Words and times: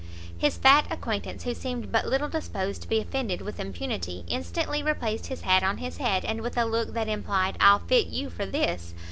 His 0.35 0.57
fat 0.57 0.87
acquaintance, 0.89 1.43
who 1.43 1.53
seemed 1.53 1.91
but 1.91 2.07
little 2.07 2.27
disposed 2.27 2.81
to 2.81 2.87
be 2.89 2.99
offended 2.99 3.41
with 3.41 3.59
impunity, 3.59 4.23
instantly 4.27 4.81
replaced 4.81 5.27
his 5.27 5.41
hat 5.41 5.61
on 5.61 5.77
his 5.77 5.97
head, 5.97 6.25
and 6.25 6.41
with 6.41 6.57
a 6.57 6.65
look 6.65 6.93
that 6.95 7.07
implied 7.07 7.55
I'll 7.61 7.77
fit 7.85 8.07
you 8.07 8.31
for 8.31 8.47
this! 8.47 8.95